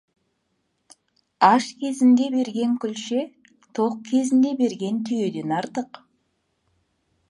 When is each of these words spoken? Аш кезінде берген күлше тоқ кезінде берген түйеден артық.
Аш 1.49 1.67
кезінде 1.83 2.29
берген 2.37 2.73
күлше 2.85 3.21
тоқ 3.81 4.01
кезінде 4.11 4.59
берген 4.65 5.01
түйеден 5.11 5.59
артық. 5.63 6.07